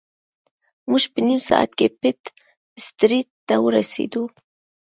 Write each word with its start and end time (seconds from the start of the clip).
موږ 0.89 1.03
په 1.13 1.19
نیم 1.27 1.39
ساعت 1.49 1.71
کې 1.79 1.87
پیټ 1.99 2.21
سټریټ 2.85 3.27
ته 3.47 3.55
ورسیدو. 3.65 4.23